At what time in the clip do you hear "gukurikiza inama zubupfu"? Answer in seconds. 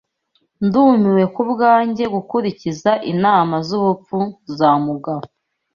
2.15-4.17